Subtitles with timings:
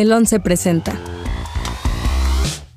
[0.00, 0.94] El 11 presenta.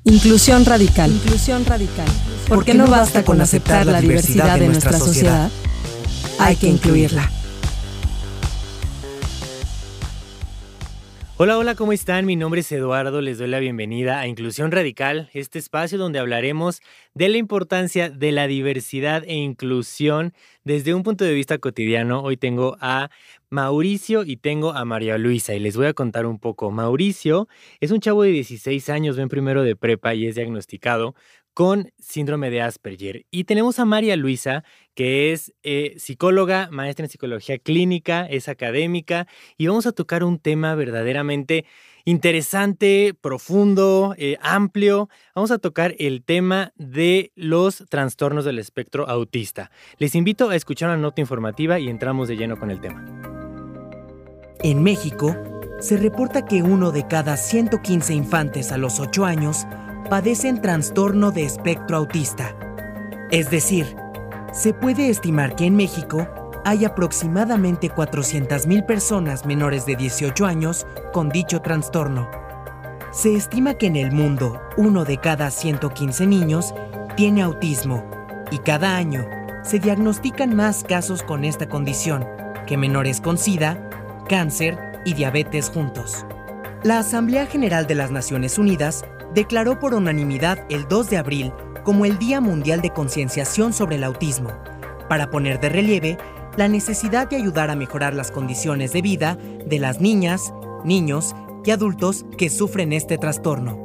[0.04, 1.10] Inclusión radical.
[1.10, 2.04] Inclusión radical.
[2.46, 5.50] ¿Por qué no basta con aceptar la diversidad de nuestra sociedad?
[6.38, 7.30] Hay que incluirla.
[11.36, 12.26] Hola, hola, ¿cómo están?
[12.26, 16.80] Mi nombre es Eduardo, les doy la bienvenida a Inclusión Radical, este espacio donde hablaremos
[17.12, 20.32] de la importancia de la diversidad e inclusión
[20.62, 22.22] desde un punto de vista cotidiano.
[22.22, 23.10] Hoy tengo a
[23.50, 26.70] Mauricio y tengo a María Luisa y les voy a contar un poco.
[26.70, 27.48] Mauricio
[27.80, 31.16] es un chavo de 16 años, ven primero de prepa y es diagnosticado
[31.54, 33.26] con síndrome de Asperger.
[33.30, 34.64] Y tenemos a María Luisa,
[34.94, 39.26] que es eh, psicóloga, maestra en psicología clínica, es académica,
[39.56, 41.64] y vamos a tocar un tema verdaderamente
[42.04, 45.08] interesante, profundo, eh, amplio.
[45.34, 49.70] Vamos a tocar el tema de los trastornos del espectro autista.
[49.98, 53.04] Les invito a escuchar una nota informativa y entramos de lleno con el tema.
[54.62, 55.36] En México,
[55.80, 59.66] se reporta que uno de cada 115 infantes a los 8 años
[60.08, 62.54] padecen trastorno de espectro autista.
[63.30, 63.96] Es decir,
[64.52, 66.28] se puede estimar que en México
[66.64, 72.30] hay aproximadamente 400.000 personas menores de 18 años con dicho trastorno.
[73.12, 76.74] Se estima que en el mundo uno de cada 115 niños
[77.16, 78.04] tiene autismo
[78.50, 79.26] y cada año
[79.62, 82.26] se diagnostican más casos con esta condición
[82.66, 83.88] que menores con SIDA,
[84.28, 86.24] cáncer y diabetes juntos.
[86.82, 89.04] La Asamblea General de las Naciones Unidas
[89.34, 91.52] declaró por unanimidad el 2 de abril
[91.84, 94.50] como el Día Mundial de Concienciación sobre el Autismo,
[95.08, 96.18] para poner de relieve
[96.56, 100.54] la necesidad de ayudar a mejorar las condiciones de vida de las niñas,
[100.84, 103.84] niños y adultos que sufren este trastorno.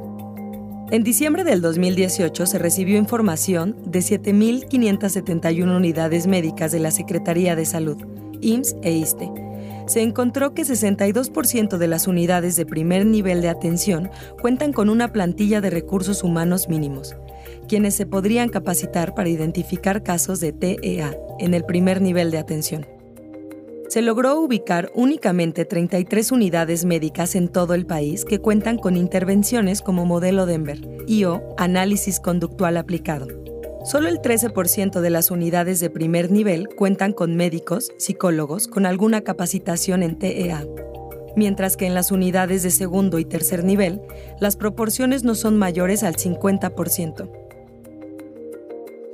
[0.90, 7.64] En diciembre del 2018 se recibió información de 7.571 unidades médicas de la Secretaría de
[7.64, 7.96] Salud,
[8.40, 9.30] IMSS e ISTE,
[9.90, 14.08] se encontró que 62% de las unidades de primer nivel de atención
[14.40, 17.16] cuentan con una plantilla de recursos humanos mínimos,
[17.66, 22.86] quienes se podrían capacitar para identificar casos de TEA en el primer nivel de atención.
[23.88, 29.82] Se logró ubicar únicamente 33 unidades médicas en todo el país que cuentan con intervenciones
[29.82, 33.49] como modelo Denver y o análisis conductual aplicado
[33.82, 39.22] Solo el 13% de las unidades de primer nivel cuentan con médicos, psicólogos con alguna
[39.22, 40.66] capacitación en TEA,
[41.34, 44.02] mientras que en las unidades de segundo y tercer nivel,
[44.38, 47.30] las proporciones no son mayores al 50%.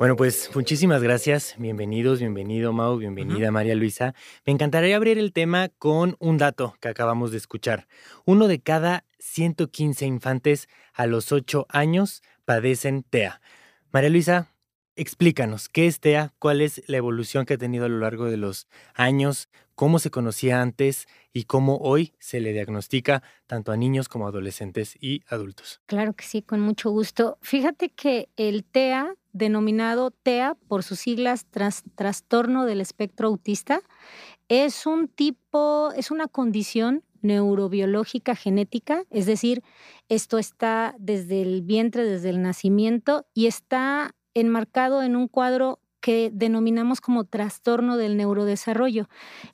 [0.01, 1.55] Bueno, pues muchísimas gracias.
[1.59, 4.15] Bienvenidos, bienvenido Mau, bienvenida María Luisa.
[4.45, 7.87] Me encantaría abrir el tema con un dato que acabamos de escuchar.
[8.25, 13.41] Uno de cada 115 infantes a los 8 años padecen TEA.
[13.93, 14.53] María Luisa,
[14.99, 16.33] Explícanos, ¿qué es TEA?
[16.39, 19.51] ¿Cuál es la evolución que ha tenido a lo largo de los años?
[19.75, 24.31] ¿Cómo se conocía antes y cómo hoy se le diagnostica tanto a niños como a
[24.31, 25.83] adolescentes y adultos?
[25.85, 27.37] Claro que sí, con mucho gusto.
[27.43, 31.45] Fíjate que el TEA, denominado TEA por sus siglas
[31.95, 33.83] trastorno del espectro autista,
[34.49, 39.63] es un tipo, es una condición neurobiológica genética, es decir,
[40.09, 46.31] esto está desde el vientre, desde el nacimiento y está enmarcado en un cuadro que
[46.33, 49.09] denominamos como trastorno del neurodesarrollo.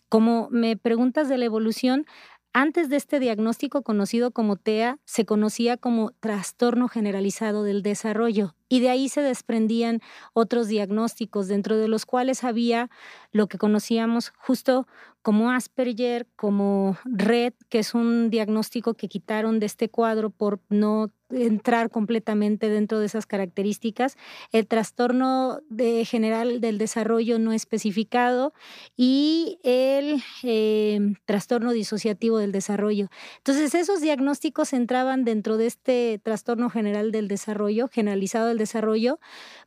[0.09, 2.05] Como me preguntas de la evolución,
[2.53, 8.81] antes de este diagnóstico conocido como TEA, se conocía como trastorno generalizado del desarrollo y
[8.81, 10.01] de ahí se desprendían
[10.35, 12.91] otros diagnósticos, dentro de los cuales había
[13.31, 14.87] lo que conocíamos justo
[15.23, 21.11] como Asperger, como Red, que es un diagnóstico que quitaron de este cuadro por no
[21.33, 24.17] entrar completamente dentro de esas características,
[24.53, 28.53] el trastorno de general del desarrollo no especificado
[28.97, 33.09] y el eh, trastorno disociativo del desarrollo.
[33.39, 39.19] Entonces, esos diagnósticos entraban dentro de este trastorno general del desarrollo, generalizado del desarrollo,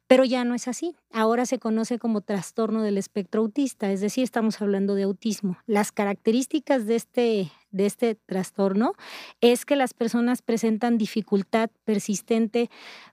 [0.07, 0.95] pero ya no es así.
[1.11, 5.57] Ahora se conoce como trastorno del espectro autista, es decir, estamos hablando de autismo.
[5.65, 8.93] Las características de este, de este trastorno
[9.41, 12.69] es que las personas presentan dificultad persistente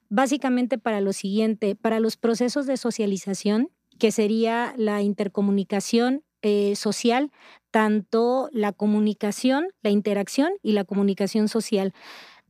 [0.08, 7.30] básicamente para lo siguiente, para los procesos de socialización, que sería la intercomunicación eh, social,
[7.70, 11.94] tanto la comunicación, la interacción y la comunicación social.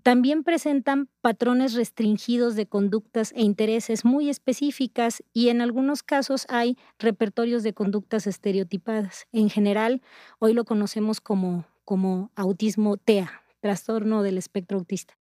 [0.03, 6.77] También presentan patrones restringidos de conductas e intereses muy específicas y en algunos casos hay
[6.99, 9.27] repertorios de conductas estereotipadas.
[9.33, 10.03] En general,
[10.41, 15.17] hoy lo conocemos como, como autismo TEA, trastorno del espectro autista.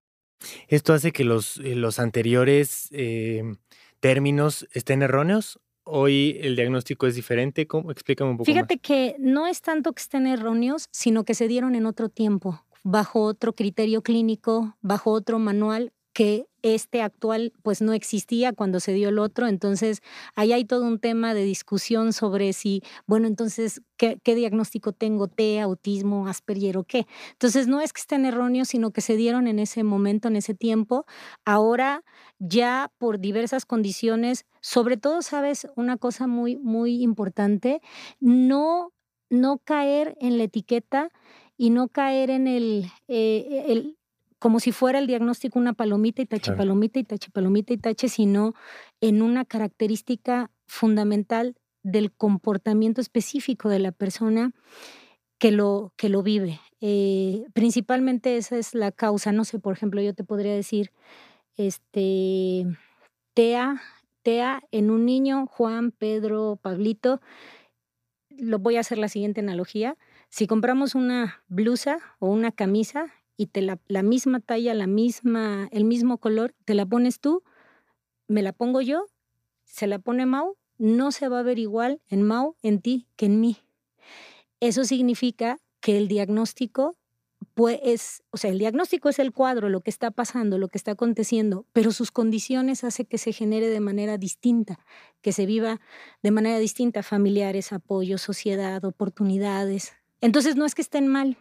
[0.67, 3.55] ¿Esto hace que los, eh, los anteriores eh,
[3.99, 5.59] términos estén erróneos?
[5.85, 7.65] Hoy el diagnóstico es diferente.
[7.65, 7.91] ¿Cómo?
[7.91, 8.45] Explícame un poco.
[8.45, 12.66] Fíjate que no es tanto que estén erróneos, sino que se dieron en otro tiempo
[12.87, 18.93] bajo otro criterio clínico, bajo otro manual que este actual pues no existía cuando se
[18.93, 20.01] dio el otro, entonces
[20.35, 25.27] ahí hay todo un tema de discusión sobre si, bueno, entonces, ¿qué, diagnóstico tengo?
[25.27, 27.07] ¿T, autismo, Asperger o qué?
[27.33, 30.53] Entonces no es que estén erróneos, sino que se dieron en ese momento, en ese
[30.53, 31.05] tiempo.
[31.43, 32.05] Ahora
[32.39, 37.81] ya por diversas condiciones, sobre todo, sabes, una cosa muy, muy importante,
[38.21, 38.93] no,
[39.29, 41.09] no caer en la etiqueta
[41.57, 43.97] y no caer en el, eh, el
[44.39, 48.07] como si fuera el diagnóstico una palomita y tache, palomita y tache, palomita y tache,
[48.07, 48.53] sino
[49.01, 54.51] en una característica fundamental del comportamiento específico de la persona
[55.39, 56.59] que lo, que lo vive.
[56.81, 59.31] Eh, principalmente esa es la causa.
[59.31, 60.91] No sé, por ejemplo, yo te podría decir,
[61.55, 62.65] este,
[63.33, 63.81] TEA,
[64.21, 67.21] TEA en un niño, Juan, Pedro, Pablito,
[68.29, 69.97] lo voy a hacer la siguiente analogía.
[70.29, 75.85] Si compramos una blusa o una camisa y te la, misma talla, la misma, el
[75.85, 77.43] mismo color, te la pones tú,
[78.27, 79.05] me la pongo yo,
[79.63, 83.27] se la pone Mau, no se va a ver igual en Mau, en ti, que
[83.27, 83.57] en mí.
[84.59, 86.97] Eso significa que el diagnóstico
[87.57, 90.91] pues, o sea, el diagnóstico es el cuadro, lo que está pasando, lo que está
[90.91, 94.79] aconteciendo, pero sus condiciones hace que se genere de manera distinta,
[95.21, 95.81] que se viva
[96.21, 99.96] de manera distinta, familiares, apoyo, sociedad, oportunidades.
[100.21, 101.37] Entonces no es que estén mal,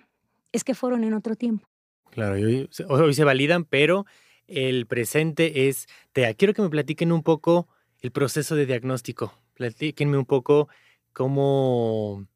[0.53, 1.67] es que fueron en otro tiempo.
[2.11, 4.07] Claro, hoy, hoy se validan, pero
[4.47, 6.35] el presente es TEA.
[6.35, 7.69] Quiero que me platiquen un poco
[8.01, 9.35] el proceso de diagnóstico.
[9.55, 10.69] Platíquenme un poco
[11.13, 12.27] cómo,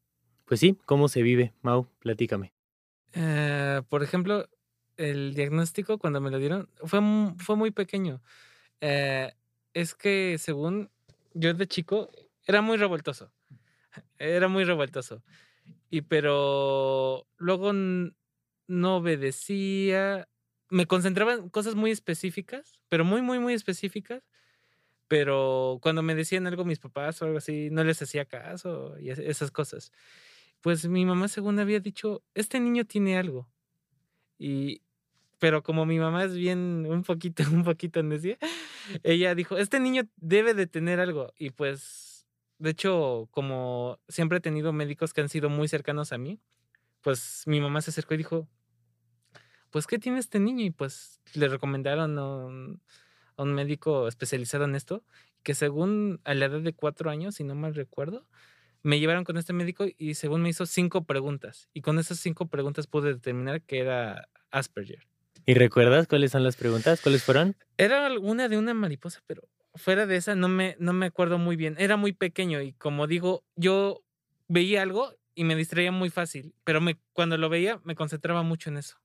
[0.45, 1.53] pues sí, cómo se vive.
[1.61, 2.53] Mau, platícame.
[3.13, 4.47] Eh, por ejemplo,
[4.97, 6.99] el diagnóstico cuando me lo dieron fue,
[7.37, 8.21] fue muy pequeño.
[8.81, 9.31] Eh,
[9.73, 10.89] es que según
[11.33, 12.09] yo de chico
[12.45, 13.31] era muy revoltoso.
[14.17, 15.23] Era muy revoltoso.
[15.91, 20.27] Y pero luego no obedecía,
[20.69, 24.23] me concentraba en cosas muy específicas, pero muy, muy, muy específicas.
[25.09, 29.09] Pero cuando me decían algo mis papás o algo así, no les hacía caso y
[29.11, 29.91] esas cosas.
[30.61, 33.49] Pues mi mamá según había dicho, este niño tiene algo.
[34.39, 34.81] Y,
[35.39, 38.37] pero como mi mamá es bien, un poquito, un poquito necia,
[39.03, 41.33] ella dijo, este niño debe de tener algo.
[41.37, 42.10] Y pues,
[42.61, 46.39] de hecho, como siempre he tenido médicos que han sido muy cercanos a mí,
[47.01, 48.47] pues mi mamá se acercó y dijo,
[49.71, 50.63] pues, ¿qué tiene este niño?
[50.63, 55.03] Y pues le recomendaron a un, médico especializado en esto,
[55.41, 58.27] que según a la edad de cuatro años, si no mal recuerdo,
[58.83, 61.67] me llevaron con este médico y según me hizo cinco preguntas.
[61.73, 65.07] Y con esas cinco preguntas pude determinar que era Asperger.
[65.47, 67.01] ¿Y recuerdas cuáles son las preguntas?
[67.01, 67.55] ¿Cuáles fueron?
[67.77, 69.41] Era una de una mariposa, pero
[69.75, 71.75] fuera de esa no me, no me acuerdo muy bien.
[71.79, 74.03] Era muy pequeño y como digo, yo
[74.47, 78.69] veía algo y me distraía muy fácil, pero me, cuando lo veía me concentraba mucho
[78.69, 78.97] en eso.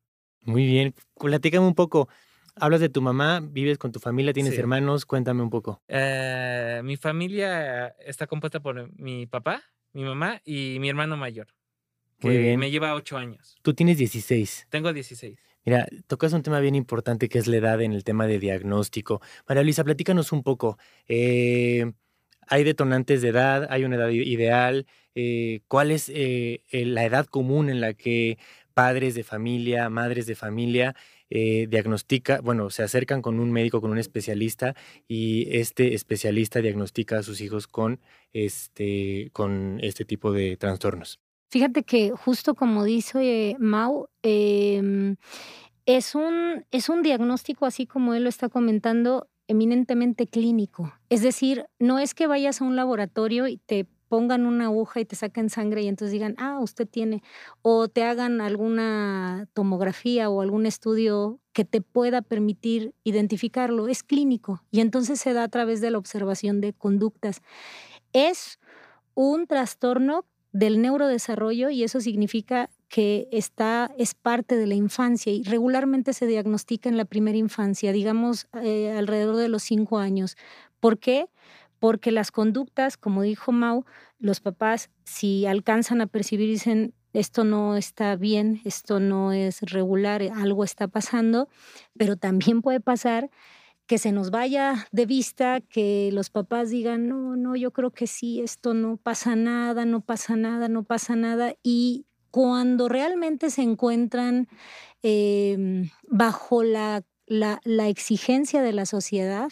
[0.42, 0.94] Muy bien.
[1.18, 2.08] Platícame un poco.
[2.54, 5.82] Hablas de tu mamá, vives con tu familia, tienes hermanos, cuéntame un poco.
[5.88, 11.48] Eh, mi familia está compuesta por mi papá, mi mamá y mi hermano mayor,
[12.18, 13.56] que me lleva ocho años.
[13.60, 14.68] Tú tienes 16.
[14.70, 15.38] Tengo 16.
[15.66, 19.20] Mira, tocas un tema bien importante que es la edad en el tema de diagnóstico.
[19.48, 20.78] María Luisa, platícanos un poco.
[21.08, 21.92] Eh,
[22.48, 23.66] ¿Hay detonantes de edad?
[23.70, 24.86] ¿Hay una edad ideal?
[25.16, 28.38] Eh, ¿Cuál es la edad común en la que
[28.74, 30.94] padres de familia, madres de familia,
[31.30, 34.74] eh, diagnostica, bueno, se acercan con un médico, con un especialista,
[35.08, 38.00] y este especialista diagnostica a sus hijos con
[38.32, 41.25] este, con este tipo de trastornos.
[41.48, 45.16] Fíjate que justo como dice Mau, em,
[45.86, 50.92] es, un, es un diagnóstico, así como él lo está comentando, eminentemente clínico.
[51.08, 55.04] Es decir, no es que vayas a un laboratorio y te pongan una aguja y
[55.04, 57.22] te saquen sangre y entonces digan, ah, usted tiene,
[57.62, 64.62] o te hagan alguna tomografía o algún estudio que te pueda permitir identificarlo, es clínico
[64.70, 67.42] y entonces se da a través de la observación de conductas.
[68.12, 68.60] Es
[69.14, 75.42] un trastorno del neurodesarrollo y eso significa que está, es parte de la infancia y
[75.42, 80.36] regularmente se diagnostica en la primera infancia, digamos eh, alrededor de los cinco años.
[80.80, 81.28] ¿Por qué?
[81.78, 83.84] porque las conductas, como dijo Mau,
[84.18, 90.22] los papás, si alcanzan a percibir, dicen, esto no está bien, esto no es regular,
[90.34, 91.48] algo está pasando,
[91.96, 93.30] pero también puede pasar
[93.86, 98.06] que se nos vaya de vista, que los papás digan, no, no, yo creo que
[98.06, 103.62] sí, esto no pasa nada, no pasa nada, no pasa nada, y cuando realmente se
[103.62, 104.48] encuentran
[105.02, 109.50] em, bajo la, la exigencia de la sociedad,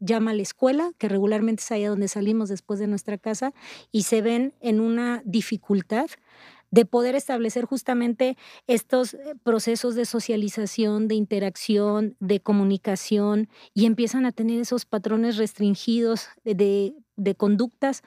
[0.00, 3.52] llama a la escuela, que regularmente es allá donde salimos después de nuestra casa,
[3.92, 6.06] y se ven en una dificultad
[6.74, 14.26] de poder establecer justamente estos eh, procesos de socialización, de interacción, de comunicación, y empiezan
[14.26, 16.96] a tener esos patrones restringidos de,
[17.36, 18.02] conductas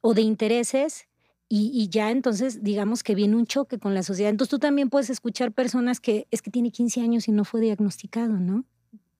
[0.00, 1.08] o de intereses
[1.46, 4.30] y, ya entonces digamos que viene un choque con la sociedad.
[4.30, 7.60] Entonces tú también puedes escuchar personas que es que tiene 15 años y no fue
[7.60, 8.64] diagnosticado, ¿no?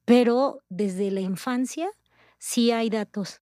[0.07, 1.91] Pero desde la infancia
[2.39, 3.43] sí hay datos.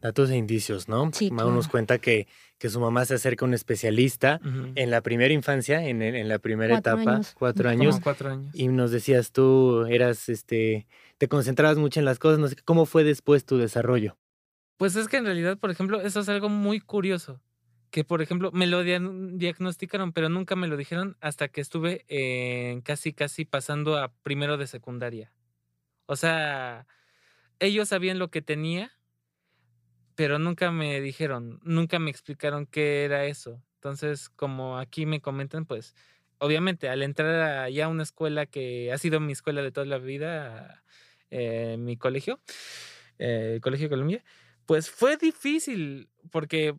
[0.00, 1.10] Datos e indicios, ¿no?
[1.12, 1.62] Sí, nos claro.
[1.70, 2.28] cuenta que,
[2.58, 4.40] que su mamá se acerca a un especialista
[4.76, 7.34] en la primera infancia, en, la primera Cuatro etapa, años.
[7.36, 8.54] cuatro años, cuatro años.
[8.54, 10.86] y nos decías tú eras, este,
[11.18, 14.16] te concentrabas mucho en las cosas, no sé, ¿cómo fue después tu desarrollo?
[14.76, 17.40] Pues es que en realidad, por ejemplo, eso es algo muy curioso.
[17.90, 22.82] Que, por ejemplo, me lo diagnosticaron, pero nunca me lo dijeron hasta que estuve en
[22.82, 25.32] casi, casi pasando a primero de secundaria.
[26.06, 26.86] O sea,
[27.58, 28.92] ellos sabían lo que tenía,
[30.18, 33.62] pero nunca me dijeron, nunca me explicaron qué era eso.
[33.76, 35.94] Entonces, como aquí me comentan, pues,
[36.38, 39.98] obviamente, al entrar a ya una escuela que ha sido mi escuela de toda la
[39.98, 40.82] vida,
[41.30, 42.40] eh, mi colegio,
[43.20, 44.24] eh, el Colegio Colombia,
[44.66, 46.74] pues fue difícil, porque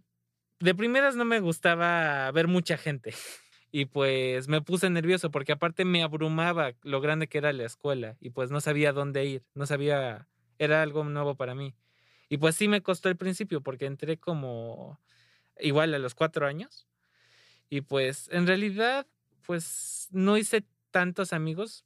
[0.60, 3.14] de primeras no me gustaba ver mucha gente.
[3.72, 8.18] Y pues me puse nervioso porque aparte me abrumaba lo grande que era la escuela
[8.20, 10.28] y pues no sabía dónde ir, no sabía,
[10.58, 11.76] era algo nuevo para mí.
[12.30, 15.00] Y pues sí me costó al principio porque entré como
[15.60, 16.88] igual a los cuatro años
[17.70, 19.08] y pues en realidad
[19.46, 21.86] pues no hice tantos amigos,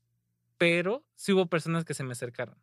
[0.57, 2.57] pero sí hubo personas que se me acercaron.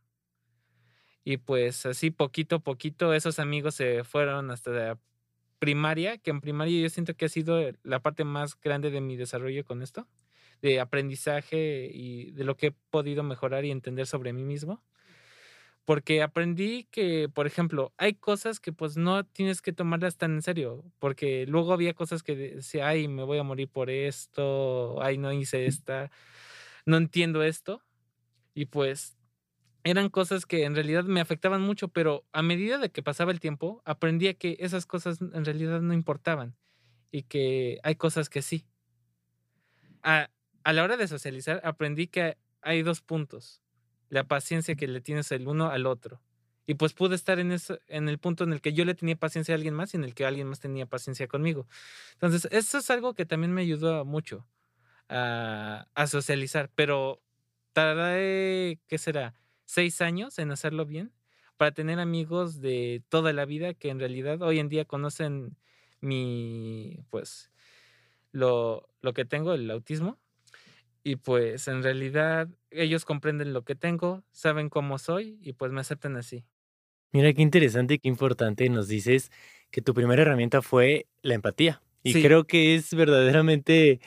[1.25, 4.99] Y pues así poquito a poquito esos amigos se fueron hasta la
[5.59, 9.17] primaria, que en primaria yo siento que ha sido la parte más grande de mi
[9.17, 10.09] desarrollo con esto,
[10.63, 14.83] de aprendizaje y de lo que he podido mejorar y entender sobre mí mismo.
[15.91, 20.41] Porque aprendí que, por ejemplo, hay cosas que pues no tienes que tomarlas tan en
[20.43, 25.19] serio, porque luego había cosas que decía, ay, me voy a morir por esto, ay,
[25.19, 26.13] no hice esta,
[26.87, 27.83] no entiendo esto.
[28.55, 29.19] Y pues
[29.85, 33.41] eran cosas que en realidad me afectaban mucho, pero a medida de que pasaba el
[33.41, 36.57] tiempo, aprendí a que esas cosas en realidad no importaban
[37.11, 38.67] y que hay cosas que sí.
[40.03, 40.31] A,
[40.65, 43.63] a la hora de socializar, aprendí que hay dos puntos.
[44.11, 46.21] La paciencia que le tienes el uno al otro.
[46.67, 49.17] Y pues pude estar en, eso, en el punto en el que yo le tenía
[49.17, 51.67] paciencia a alguien más y en el que alguien más tenía paciencia conmigo.
[52.13, 54.47] Entonces, eso es algo que también me ayudó mucho
[55.09, 57.21] a, socializar, pero
[57.73, 59.35] tardé, ¿qué será?
[59.65, 61.13] Seis años en hacerlo bien
[61.57, 65.57] para tener amigos de toda la vida que en realidad hoy en día conocen
[66.01, 67.51] mi, pues,
[68.31, 70.19] lo, lo que tengo, el autismo.
[71.03, 75.81] Y pues en realidad ellos comprenden lo que tengo, saben cómo soy y pues me
[75.81, 76.45] aceptan así.
[77.13, 79.31] Mira qué interesante y qué importante nos dices
[79.71, 81.83] que tu primera herramienta fue la empatía.
[82.03, 82.23] Y Sí.
[82.23, 84.01] creo que es verdaderamente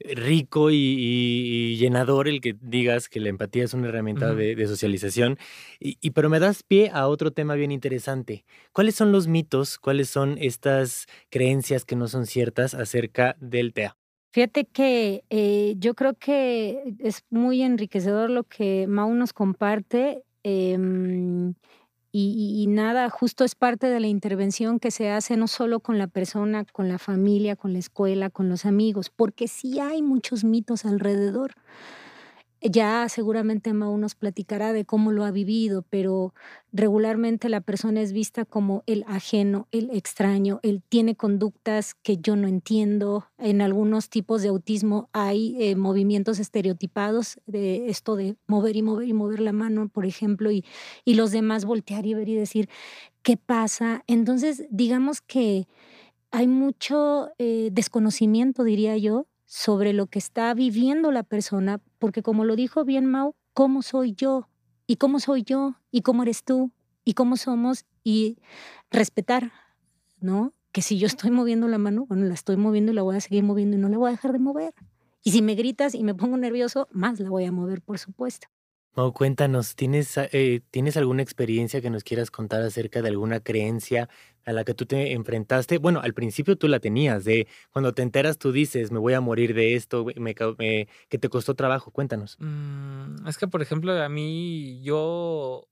[0.00, 4.66] rico y, y- y llenador el que digas que la empatía es una herramienta de
[4.66, 5.38] socialización.
[5.80, 8.44] Y, y- pero me das pie a otro tema bien interesante.
[8.72, 13.96] ¿Cuáles son los mitos, cuáles son estas creencias que no son ciertas acerca del TEA?
[14.34, 20.24] Fíjate que eh, yo creo que es muy enriquecedor lo que Mau nos comparte.
[20.42, 21.54] em,
[22.12, 25.80] y, y- y nada, justo es parte de la intervención que se hace no solo
[25.80, 30.02] con la persona, con la familia, con la escuela, con los amigos, porque sí hay
[30.02, 31.52] muchos mitos alrededor.
[32.66, 36.32] Ya seguramente Mau nos platicará de cómo lo ha vivido, pero
[36.72, 42.36] regularmente la persona es vista como el ajeno, el extraño, él tiene conductas que yo
[42.36, 43.26] no entiendo.
[43.36, 49.08] En algunos tipos de autismo hay eh, movimientos estereotipados de esto de mover y mover
[49.08, 50.64] y mover la mano, por ejemplo, y,
[51.04, 52.70] los demás voltear y ver y decir,
[53.22, 54.04] ¿qué pasa?
[54.06, 55.68] Entonces, digamos que
[56.30, 62.44] hay mucho eh, desconocimiento, diría yo, sobre lo que está viviendo la persona, porque como
[62.44, 64.48] lo dijo bien Mau, ¿cómo soy yo?
[64.88, 65.76] ¿Y cómo soy yo?
[65.92, 66.72] ¿Y cómo eres tú?
[67.04, 67.84] ¿Y cómo somos?
[68.02, 68.38] Y
[68.90, 69.52] respetar,
[70.18, 70.54] ¿no?
[70.72, 73.20] Que si yo estoy moviendo la mano, bueno, la estoy moviendo y la voy a
[73.20, 74.74] seguir moviendo y no la voy a dejar de mover.
[75.22, 78.48] Y si me gritas y me pongo nervioso, más la voy a mover, por supuesto.
[78.96, 84.08] Mau, cuéntanos, ¿tienes, eh, ¿tienes alguna experiencia que nos quieras contar acerca de alguna creencia
[84.44, 85.78] a la que tú te enfrentaste?
[85.78, 89.20] Bueno, al principio tú la tenías, de cuando te enteras tú dices, me voy a
[89.20, 92.36] morir de esto, me, que te costó trabajo, cuéntanos.
[92.38, 95.66] Mm, es que, por ejemplo, a mí, yo,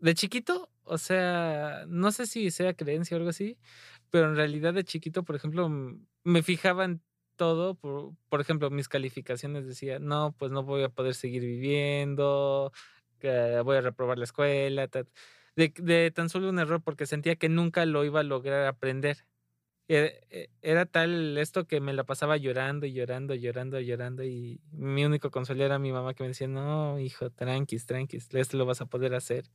[0.00, 3.58] de chiquito, o sea, no sé si sea creencia o algo así,
[4.08, 5.68] pero en realidad de chiquito, por ejemplo,
[6.24, 7.02] me fijaba en
[7.36, 12.72] todo, por, por ejemplo, mis calificaciones decía, no, pues no voy a poder seguir viviendo,
[13.64, 15.04] voy a reprobar la escuela, ta-
[15.56, 19.26] de, tan solo un error porque sentía que nunca lo iba a lograr aprender.
[19.88, 24.60] e, e, era tal esto que me la pasaba llorando y llorando, llorando, llorando y
[24.72, 28.66] mi único consuelo era mi mamá que me decía, no, hijo, tranquis, tranquis, esto lo
[28.66, 29.46] vas a poder hacer.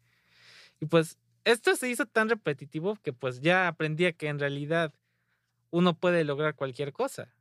[0.79, 4.93] Y pues esto se hizo tan repetitivo que pues ya aprendí que en realidad
[5.71, 7.33] uno puede lograr cualquier cosa.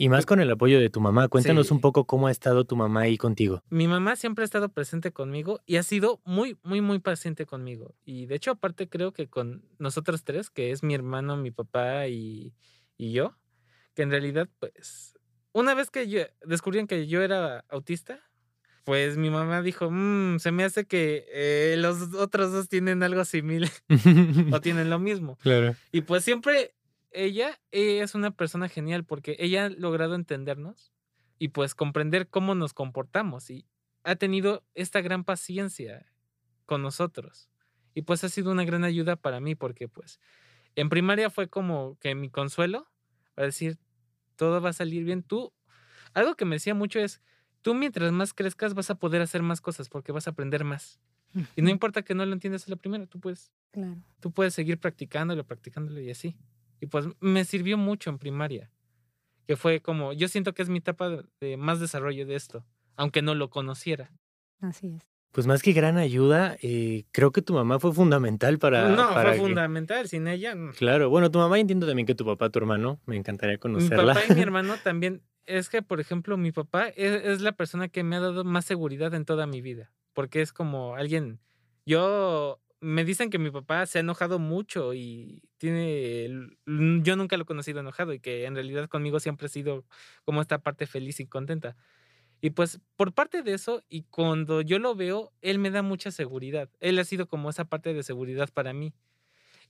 [0.00, 1.28] Y más con el apoyo de tu mamá.
[1.28, 3.62] Cuéntanos un poco cómo ha estado tu mamá ahí contigo.
[3.68, 7.94] Mi mamá siempre ha estado presente conmigo y ha sido muy, muy, muy paciente conmigo.
[8.06, 12.08] Y de hecho, aparte creo que con nosotros tres, que es mi hermano, mi papá
[12.08, 12.54] y,
[12.96, 13.36] yo,
[13.92, 15.18] que en realidad, pues,
[15.52, 18.20] una vez que yo, descubrieron que yo era autista,
[18.84, 23.26] pues mi mamá dijo, mmm, se me hace que eh, los otros dos tienen algo
[23.26, 23.70] similar
[24.50, 25.36] o tienen lo mismo.
[25.42, 25.76] Claro.
[25.92, 26.72] Y pues siempre
[27.10, 30.92] ella, es una persona genial porque ella ha logrado entendernos
[31.38, 33.66] y pues comprender cómo nos comportamos y
[34.04, 36.06] ha tenido esta gran paciencia
[36.66, 37.50] con nosotros.
[37.94, 40.20] Y pues ha sido una gran ayuda para mí porque pues
[40.76, 42.88] en primaria fue como que mi consuelo
[43.34, 43.78] para decir,
[44.36, 45.22] todo va a salir bien.
[45.22, 45.52] Tú,
[46.14, 47.20] algo que me decía mucho es,
[47.62, 51.00] tú mientras más crezcas vas a poder hacer más cosas porque vas a aprender más.
[51.54, 53.96] Y no importa que no lo entiendas a la primera, tú puedes, claro.
[54.18, 56.36] tú puedes seguir practicándolo, practicándolo y así.
[56.80, 58.70] Y pues me sirvió mucho en primaria,
[59.46, 62.64] que fue como, yo siento que es mi etapa de más desarrollo de esto,
[62.96, 64.12] aunque no lo conociera.
[64.60, 65.10] Así es.
[65.32, 68.88] Pues más que gran ayuda, eh, creo que tu mamá fue fundamental para...
[68.88, 70.56] No, fue fundamental, sin ella...
[70.76, 74.14] Claro, bueno, tu mamá entiendo también que tu papá, tu hermano, me encantaría conocerla.
[74.14, 77.52] Mi papá y mi hermano también, es que, por ejemplo, mi papá es, es la
[77.52, 81.38] persona que me ha dado más seguridad en toda mi vida, porque es como alguien,
[81.86, 86.28] yo me dicen que mi papá se ha enojado mucho y tiene,
[86.66, 89.84] yo nunca lo he conocido enojado y que en realidad conmigo siempre ha sido
[90.24, 91.76] como esta parte feliz y contenta.
[92.40, 96.10] Y pues por parte de eso y cuando yo lo veo, él me da mucha
[96.10, 96.70] seguridad.
[96.80, 98.94] Él ha sido como esa parte de seguridad para mí.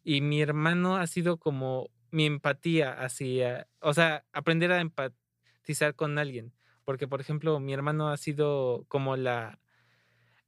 [0.05, 6.19] Y mi hermano ha sido como mi empatía hacia, o sea, aprender a empatizar con
[6.19, 6.53] alguien.
[6.85, 9.61] Porque, por ejemplo, mi hermano ha sido como la,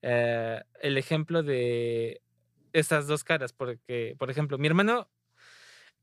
[0.03, 2.22] eh, el ejemplo de
[2.73, 5.09] esas dos caras, porque, por ejemplo, mi hermano,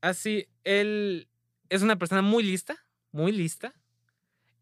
[0.00, 1.28] así, él
[1.68, 3.74] es una persona muy lista, muy lista.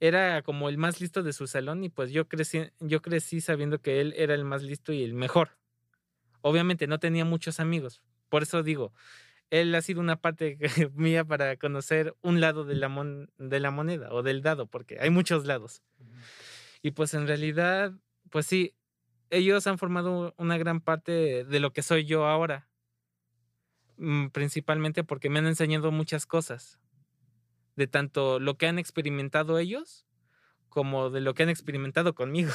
[0.00, 3.80] Era como el más listo de su salón y pues yo crecí, yo crecí sabiendo
[3.80, 5.58] que él era el más listo y el mejor.
[6.40, 8.92] Obviamente no tenía muchos amigos, por eso digo,
[9.50, 10.58] él ha sido una parte
[10.94, 12.88] mía para conocer un lado de la,
[13.38, 15.82] de la moneda o del dado, porque hay muchos lados.
[16.82, 17.92] Y pues en realidad,
[18.30, 18.74] pues sí,
[19.30, 22.68] ellos han formado una gran parte de lo que soy yo ahora.
[23.96, 26.78] Mm, principalmente porque me han enseñado muchas cosas.
[27.76, 30.06] De tanto lo que han experimentado ellos
[30.68, 32.52] como de lo que han experimentado conmigo.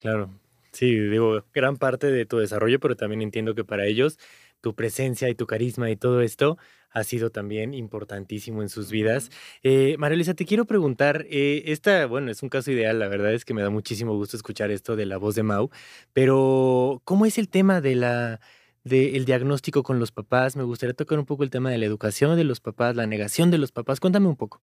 [0.00, 0.30] Claro.
[0.72, 4.18] Sí, digo, gran parte de tu desarrollo, pero también entiendo que para ellos
[4.60, 6.58] tu presencia y tu carisma y todo esto
[6.90, 9.30] ha sido también importantísimo en sus vidas.
[9.62, 13.32] Eh, María Luisa, te quiero preguntar, eh, esta, bueno, es un caso ideal, la verdad
[13.34, 15.70] es que me da muchísimo gusto escuchar esto de la voz de Mau,
[16.12, 18.40] pero ¿cómo es el tema de la
[18.84, 20.56] del diagnóstico con los papás?
[20.56, 23.50] Me gustaría tocar un poco el tema de la educación de los papás, la negación
[23.50, 24.00] de los papás.
[24.00, 24.62] Cuéntame un poco.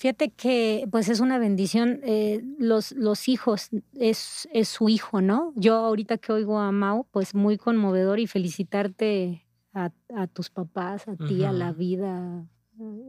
[0.00, 5.52] Fíjate que pues es una bendición, eh, los, los hijos, es, es su hijo, ¿no?
[5.56, 9.90] Yo ahorita que oigo a Mau, pues muy conmovedor y felicitarte a,
[10.32, 12.48] tus papás, a ti, a la vida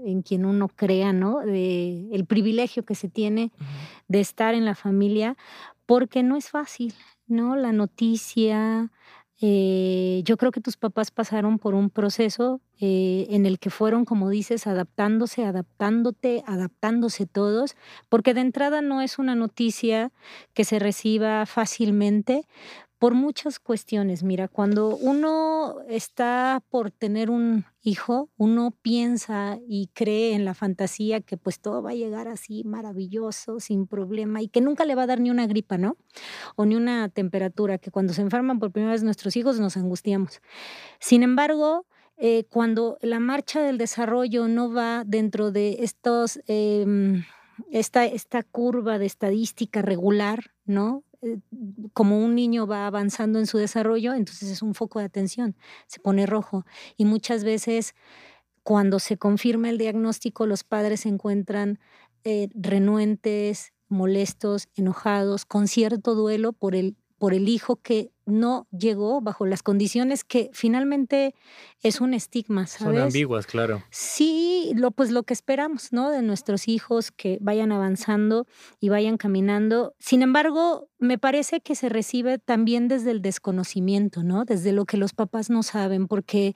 [0.04, 1.39] en quien uno crea, ¿no?
[1.39, 3.54] De el privilegio que se tiene
[4.10, 5.38] de estar en la familia,
[5.86, 6.93] porque no es fácil,
[7.25, 7.56] ¿no?
[7.56, 8.91] La noticia,
[9.43, 14.06] eh, yo creo que tus papás pasaron por un proceso eh, en el que fueron,
[14.06, 17.75] como dices, adaptándose, adaptándote, adaptándose todos,
[18.08, 20.12] porque de entrada no es una noticia
[20.54, 22.43] que se reciba fácilmente,
[23.02, 24.22] por muchas cuestiones.
[24.22, 31.20] Mira, cuando uno está por tener un hijo, uno piensa y cree en la fantasía
[31.20, 35.02] que pues todo va a llegar así maravilloso, sin problema y que nunca le va
[35.02, 35.98] a dar ni una gripa, ¿no?
[36.56, 40.40] O ni una temperatura, que cuando se enferman por primera vez nuestros hijos nos angustiamos.
[41.00, 41.88] Sin embargo,
[42.18, 46.40] eh, cuando la marcha del desarrollo no va dentro de estos...
[46.46, 47.24] Em,
[47.70, 51.04] esta, esta curva de estadística regular, ¿no?
[51.23, 51.38] Eh,
[51.93, 55.55] como un niño va avanzando en su desarrollo, entonces es un foco de atención,
[55.88, 56.65] se pone rojo.
[56.97, 57.93] Y muchas veces
[58.63, 61.79] cuando se confirma el diagnóstico, los padres se encuentran
[62.23, 69.22] eh, renuentes, molestos, enojados, con cierto duelo por el, por el hijo que no llegó
[69.22, 71.36] bajo las condiciones que finalmente
[71.82, 72.96] es un estigma, ¿sabes?
[72.96, 73.84] Son ambiguas, claro.
[73.89, 76.10] Sí, lo, pues lo que esperamos, ¿no?
[76.10, 78.48] De nuestros hijos que vayan avanzando
[78.80, 79.96] y vayan caminando.
[80.00, 84.46] Sin embargo, me parece que se recibe también desde el desconocimiento, ¿no?
[84.46, 86.56] Desde lo que los papás no saben, porque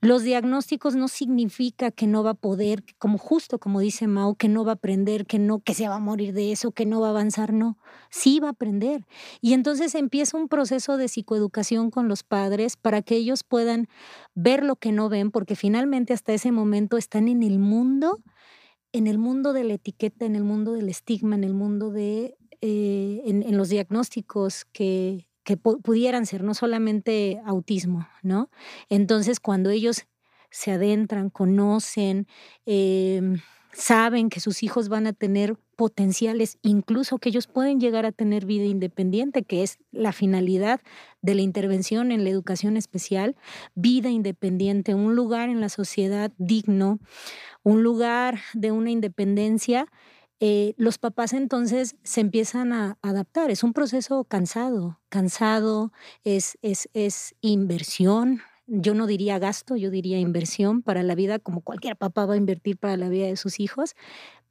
[0.00, 4.48] los diagnósticos no significa que no va a poder, como justo como dice Mao, que
[4.48, 7.00] no va a aprender, que no, que se va a morir de eso, que no
[7.00, 7.78] va a avanzar, no.
[8.10, 9.06] Sí va a aprender.
[9.40, 13.88] Y entonces empieza un proceso de psicoeducación con los padres para que ellos puedan
[14.34, 18.22] ver lo que no ven, porque finalmente hasta ese momento están en el mundo,
[18.92, 22.36] en el mundo de la etiqueta, en el mundo del estigma, en el mundo de,
[22.60, 28.50] eh, en, los diagnósticos que, que pudieran ser, no solamente autismo, ¿no?
[28.88, 30.06] Entonces, cuando ellos
[30.50, 32.26] se adentran, conocen,
[32.64, 33.40] em,
[33.74, 38.46] saben que sus hijos van a tener potenciales, incluso que ellos pueden llegar a tener
[38.46, 40.80] vida independiente, que es la finalidad
[41.22, 43.36] de la intervención en la educación especial,
[43.74, 47.00] vida independiente, un lugar en la sociedad digno,
[47.62, 49.86] un lugar de una independencia.
[50.40, 53.50] Eh, los papás entonces se empiezan a adaptar.
[53.50, 60.18] Es un proceso cansado, cansado, es, es, es inversión, yo no diría gasto, yo diría
[60.18, 63.60] inversión para la vida, como cualquier papá va a invertir para la vida de sus
[63.60, 63.94] hijos,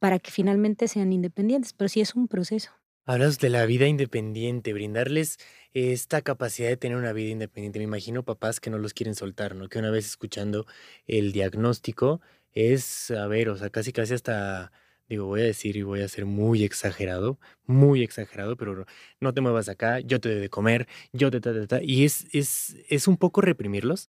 [0.00, 2.72] para que finalmente sean independientes, pero sí es un proceso.
[3.06, 5.38] Hablas de la vida independiente, brindarles
[5.74, 7.78] esta capacidad de tener una vida independiente.
[7.78, 9.68] Me imagino papás que no los quieren soltar, ¿no?
[9.68, 10.66] Que una vez escuchando
[11.06, 12.20] el diagnóstico
[12.52, 14.72] es, a ver, o sea, casi casi hasta
[15.08, 18.86] digo, voy a decir y voy a ser muy exagerado, muy exagerado, pero
[19.20, 21.40] no te muevas acá, yo te doy de comer, yo te...
[21.40, 24.10] Ta, y es, es, es un poco reprimirlos.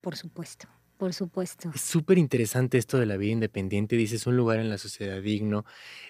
[0.00, 1.70] Por supuesto, por supuesto.
[1.74, 5.64] Es súper interesante esto de la vida independiente, dices, un lugar en la sociedad digno.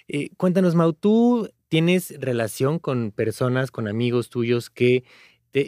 [0.09, 5.05] Eh, cuéntanos, Mau, ¿tú tienes relación con personas, con amigos tuyos que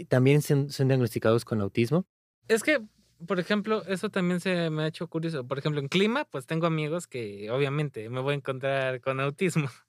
[0.09, 2.07] también son diagnosticados con autismo?
[2.49, 2.81] Es que
[3.27, 5.47] por ejemplo, eso también se me ha hecho curioso.
[5.47, 9.69] Por ejemplo, en clima, pues tengo amigos que obviamente me voy a encontrar con autismo.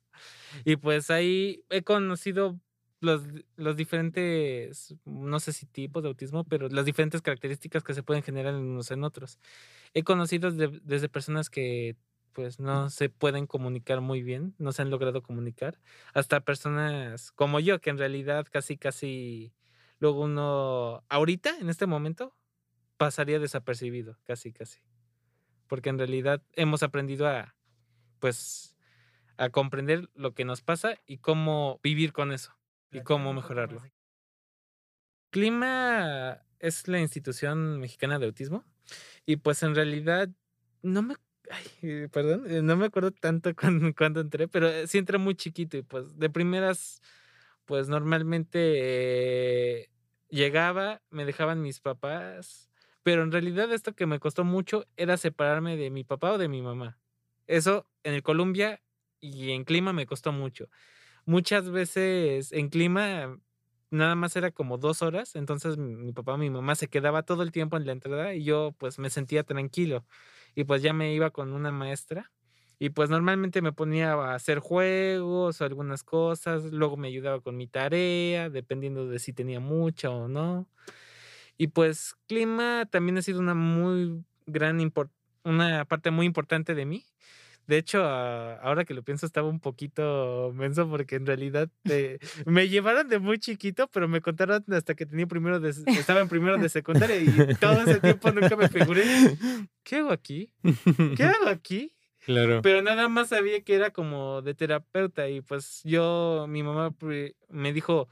[0.64, 2.58] Y pues ahí he conocido
[3.00, 3.22] los,
[3.56, 8.22] los diferentes, no sé si tipos de autismo, pero las diferentes características que se pueden
[8.22, 9.38] generar en unos en otros.
[9.94, 11.96] He conocido desde personas que
[12.32, 15.80] pues no se pueden comunicar muy bien, no se han logrado comunicar,
[16.14, 19.52] hasta personas como yo, que en realidad casi, casi,
[19.98, 22.36] luego uno, ahorita, en este momento,
[22.98, 24.80] pasaría desapercibido, casi, casi.
[25.66, 27.54] Porque en realidad hemos aprendido a,
[28.18, 28.76] pues,
[29.38, 32.54] a comprender lo que nos pasa y cómo vivir con eso
[32.90, 33.82] y cómo mejorarlo.
[35.30, 38.64] Clima es la institución mexicana de autismo
[39.24, 40.28] y pues en realidad
[40.82, 41.14] no me
[41.50, 43.50] ay, perdón, eh, no me acuerdo tanto
[43.96, 47.00] cuando, entré, pero eh, sí entré muy chiquito y pues de primeras,
[47.64, 48.58] pues normalmente
[49.82, 49.90] eh,
[50.28, 52.67] llegaba, me dejaban mis papás
[53.08, 56.46] pero en realidad esto que me costó mucho era separarme de mi papá o de
[56.46, 56.98] mi mamá.
[57.46, 58.82] Eso en el Columbia
[59.18, 60.68] y en clima me costó mucho.
[61.24, 63.40] Muchas veces en clima
[63.90, 67.42] nada más era como dos horas, entonces mi papá o mi mamá se quedaba todo
[67.42, 70.04] el tiempo en la entrada y yo pues me sentía tranquilo
[70.54, 72.30] y pues ya me iba con una maestra
[72.78, 77.56] y pues normalmente me ponía a hacer juegos o algunas cosas, luego me ayudaba con
[77.56, 80.68] mi tarea, dependiendo de si tenía mucha o no.
[81.58, 84.80] Y pues clima también ha sido una muy gran
[85.44, 87.04] una parte muy importante de mí.
[87.66, 91.68] De hecho, ahora que lo pienso, estaba un poquito menso porque en realidad
[92.46, 96.28] me llevaron de muy chiquito, pero me contaron hasta que tenía primero de, estaba en
[96.28, 99.04] primero de secundaria y todo ese tiempo nunca me figuré.
[99.82, 100.50] ¿Qué hago aquí?
[101.14, 101.92] ¿Qué hago aquí?
[102.24, 102.62] Claro.
[102.62, 106.94] Pero nada más sabía que era como de terapeuta y pues yo, mi mamá
[107.50, 108.08] me dijo,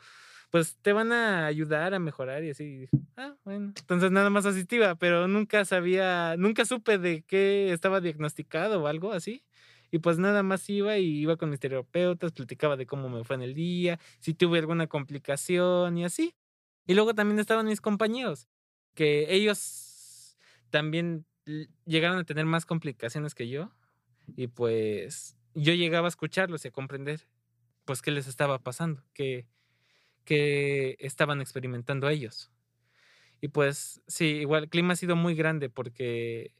[0.50, 2.88] pues te van a ayudar a mejorar y así.
[3.16, 3.72] Ah, bueno.
[3.76, 9.12] Entonces nada más asistía, pero nunca sabía, nunca supe de qué estaba diagnosticado o algo
[9.12, 9.44] así.
[9.90, 13.36] Y pues nada más iba y iba con mis terapeutas, platicaba de cómo me fue
[13.36, 16.34] en el día, si tuve alguna complicación y así.
[16.86, 18.48] Y luego también estaban mis compañeros,
[18.94, 20.36] que ellos
[20.70, 21.26] también
[21.84, 23.70] llegaron a tener más complicaciones que yo.
[24.36, 27.28] Y pues yo llegaba a escucharlos y a comprender
[27.84, 29.46] pues qué les estaba pasando, que
[30.26, 32.52] que estaban experimentando ellos.
[33.40, 36.52] Y pues sí, igual el clima ha sido muy grande porque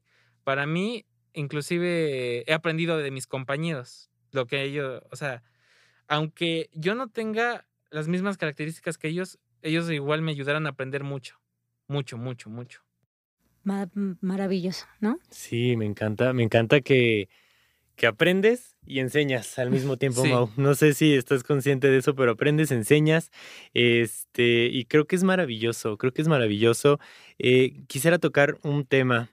[0.44, 5.42] para mí, inclusive he aprendido de mis compañeros, lo que ellos, o sea,
[6.08, 11.02] aunque yo no tenga las mismas características que ellos, ellos igual me ayudaron a aprender
[11.02, 11.40] mucho,
[11.88, 12.82] mucho, mucho, mucho.
[14.20, 15.18] maravilloso, ¿no?
[15.30, 17.28] Sí, me encanta, me encanta que,
[17.96, 20.50] que aprendes y enseñas al mismo tiempo, Mau.
[20.56, 23.30] No sé si estás consciente de eso, pero aprendes, enseñas,
[23.74, 26.98] este, y creo que es maravilloso, creo que es maravilloso.
[27.38, 29.30] Eh, quisiera tocar un tema.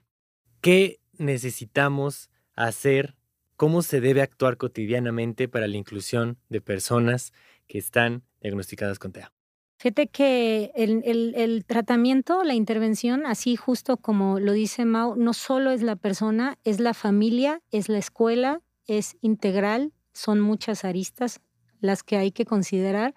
[0.60, 3.14] ¿Qué necesitamos hacer?
[3.56, 7.32] ¿Cómo se debe actuar cotidianamente para la inclusión de personas
[7.68, 9.32] que están diagnosticadas con TEA?
[9.84, 15.82] Fíjate que el, tratamiento, la intervención, así justo como lo dice Mau, no solo es
[15.82, 21.40] la persona, es la familia, es la escuela, es integral, son muchas aristas
[21.80, 23.14] las que hay que considerar.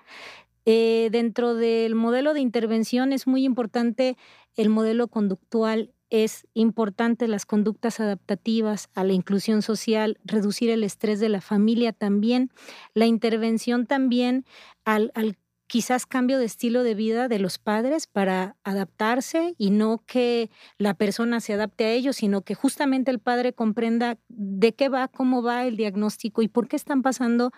[0.66, 4.18] Eh, dentro del modelo de intervención es muy importante
[4.56, 11.20] el modelo conductual, es importante las conductas adaptativas a la inclusión social, reducir el estrés
[11.20, 12.52] de la familia también,
[12.94, 14.46] la intervención también
[14.84, 20.04] al, al quizás cambio de estilo de vida de los padres para adaptarse y no
[20.06, 24.90] que la persona se adapte a ellos, sino que justamente el padre comprenda de qué
[24.90, 27.52] va, cómo va el diagnóstico y por qué están pasando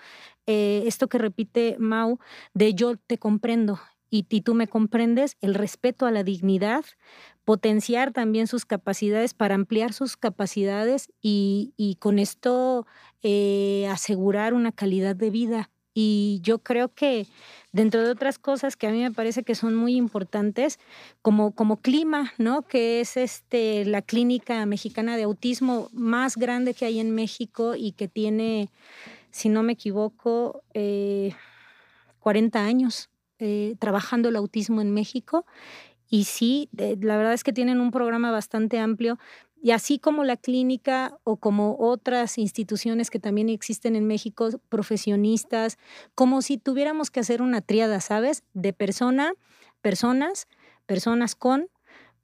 [0.48, 2.19] eh, esto que repite Mau
[2.54, 6.84] de yo te comprendo y, tú me comprendes, el respeto a la dignidad,
[7.45, 12.88] potenciar también sus capacidades para ampliar sus capacidades y, con esto
[13.22, 15.69] eh, asegurar una calidad de vida.
[15.93, 17.28] Y yo creo que
[17.72, 20.80] dentro de otras cosas que a mí me parece que son muy importantes,
[21.22, 22.64] como, como clima, ¿no?
[22.64, 27.92] Que es este, la clínica mexicana de autismo más grande que hay en México y
[27.92, 28.70] que tiene,
[29.32, 35.46] si no me equivoco, 40 eh, años eh, trabajando el autismo en México.
[36.10, 39.20] Y sí, la verdad es que tienen un programa bastante amplio
[39.62, 45.78] y así como la clínica o como otras instituciones que también existen en México, profesionistas,
[46.15, 48.43] como si tuviéramos que hacer una triada, ¿sabes?
[48.54, 49.34] De persona,
[49.82, 50.48] personas,
[50.86, 51.69] personas con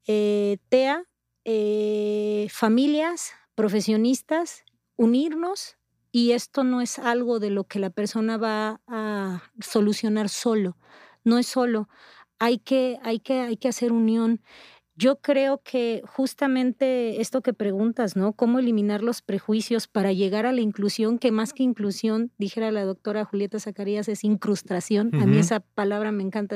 [0.08, 1.04] eh, TEA,
[1.44, 4.64] eh, familias, profesionistas,
[4.96, 5.78] unirnos
[6.12, 10.78] y esto no es algo de lo que la persona va a solucionar solo,
[11.26, 11.90] no es solo,
[12.40, 14.42] hay que, hay que, hay que hacer unión.
[14.98, 18.32] Yo creo que justamente esto que preguntas, ¿no?
[18.32, 21.20] ¿Cómo eliminar los prejuicios para llegar a la inclusión?
[21.20, 25.14] Que más que inclusión, dijera la doctora Julieta Zacarías, es incrustación.
[25.16, 26.56] A mí esa palabra me encanta.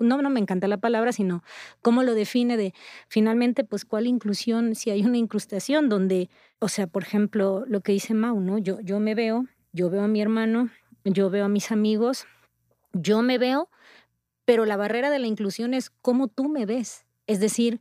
[0.00, 1.42] no, no me encanta la palabra, sino
[1.80, 2.74] cómo lo define de
[3.08, 4.74] finalmente, pues, ¿cuál inclusión?
[4.74, 8.58] Si hay una incrustación donde, o sea, por ejemplo, lo que dice Mau, ¿no?
[8.58, 10.68] Yo, yo me veo, yo veo a mi hermano,
[11.04, 12.26] yo veo a mis amigos,
[12.92, 13.70] yo me veo,
[14.44, 17.80] pero la barrera de la inclusión es cómo tú me ves es decir,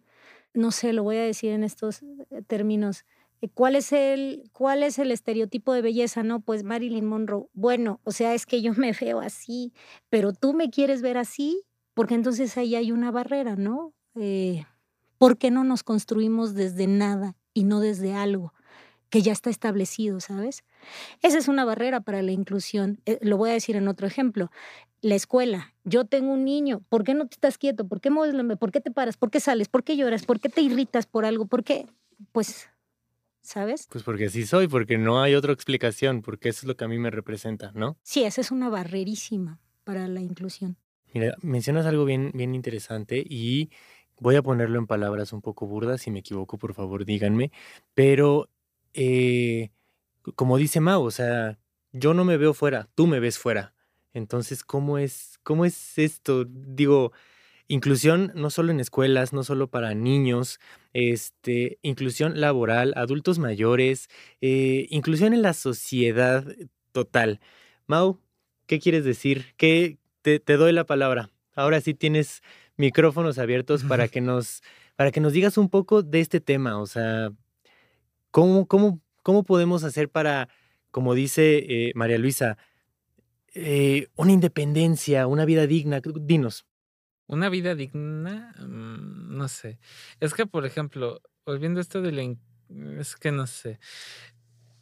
[0.54, 3.06] no sé, lo voy a decir en estos eh, términos.
[3.42, 6.24] Eh, ¿Cuál es, el, ¿Cuál es el estereotipo de belleza?
[6.24, 7.48] No, pues Marilyn Monroe.
[7.54, 9.74] Bueno, o sea, es que yo me veo así,
[10.10, 13.94] pero tú me quieres ver así, porque entonces ahí hay una barrera, ¿no?
[14.16, 14.66] Eh,
[15.18, 18.54] ¿Por qué no nos construimos desde nada y no desde algo
[19.10, 20.64] que ya está establecido, ¿sabes?
[21.22, 23.02] Esa es una barrera para la inclusión.
[23.22, 24.52] lo voy a decir en otro ejemplo
[25.02, 25.74] la escuela.
[25.84, 27.88] Yo tengo un niño, ¿por qué no te estás quieto?
[27.88, 29.18] ¿Por qué, ¿Por qué te paras?
[29.18, 29.70] ¿Por qué sales?
[29.70, 30.26] ¿Por qué lloras?
[30.26, 31.46] ¿Por qué te irritas por algo?
[31.46, 31.88] ¿Por qué?
[32.32, 32.70] Pues,
[33.42, 33.88] ¿sabes?
[33.90, 36.88] Pues porque así soy, porque no hay otra explicación, porque eso es lo que a
[36.88, 37.98] mí me representa, ¿no?
[38.04, 40.78] Sí, esa es una barrerísima para la inclusión.
[41.14, 43.72] Mira, mencionas algo bien, bien interesante y
[44.20, 47.52] voy a ponerlo en palabras un poco burdas, si me equivoco, por favor, díganme,
[47.94, 48.50] pero
[48.94, 49.72] eh,
[50.36, 51.58] como dice Mao, o sea,
[51.92, 53.74] yo no me veo fuera, tú me ves fuera.
[54.14, 56.46] Entonces, ¿cómo es, cómo es esto?
[56.46, 57.12] Digo,
[57.68, 60.60] inclusión no solo en escuelas, no solo para niños,
[60.94, 64.10] este, inclusión laboral, adultos mayores,
[64.42, 66.46] eh, inclusión en la sociedad
[66.92, 67.40] total.
[67.88, 68.20] Mau,
[68.66, 69.54] ¿qué quieres decir?
[69.58, 71.30] ¿Qué, te, te doy la palabra.
[71.56, 72.42] Ahora sí tienes
[72.78, 74.62] micrófonos abiertos para que nos,
[74.96, 76.80] para que nos digas un poco de este tema.
[76.80, 77.32] O sea,
[78.32, 80.50] ¿cómo, cómo, cómo podemos hacer para,
[80.92, 82.58] como dice eh, María Luisa,
[83.54, 86.02] eh, una independencia, una vida digna?
[86.02, 86.66] Dinos.
[87.28, 89.80] Una vida digna, mm, no sé.
[90.20, 92.36] Es que, por ejemplo, volviendo a esto de la...
[93.00, 93.80] Es que no sé.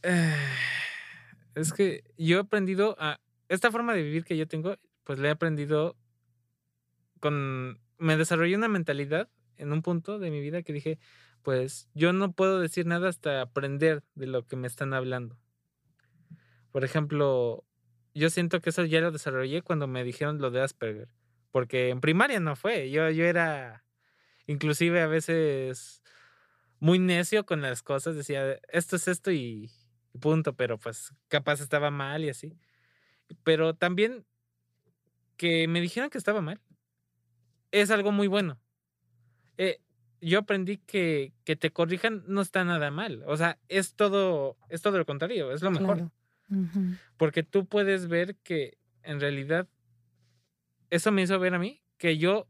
[1.56, 3.20] es que yo he aprendido a...
[3.50, 5.98] Esta forma de vivir que yo tengo, pues la he aprendido
[7.20, 7.82] con...
[7.98, 11.00] Me desarrollé una mentalidad en un punto de mi vida que dije,
[11.42, 15.38] pues yo no puedo decir nada hasta aprender de lo que me están hablando.
[16.72, 17.66] Por ejemplo,
[18.18, 21.10] yo siento que eso ya lo desarrollé cuando me dijeron lo de Asperger.
[21.52, 22.90] Porque en primaria no fue.
[22.90, 23.86] Yo, yo era
[24.48, 26.02] inclusive a veces
[26.80, 28.16] muy necio con las cosas.
[28.16, 29.70] Decía, esto es esto y
[30.20, 30.54] punto.
[30.54, 32.58] Pero pues capaz estaba mal y así.
[33.44, 34.26] Pero también
[35.38, 36.60] que me dijeron que estaba mal
[37.72, 38.60] es algo muy bueno.
[39.58, 39.80] Eh,
[40.22, 43.24] yo aprendí que, que te corrijan no está nada mal.
[43.28, 46.12] O sea, es todo, es todo lo contrario, es lo mejor.
[47.18, 49.68] Porque tú puedes ver que en realidad
[50.90, 52.48] eso me hizo ver a mí que yo,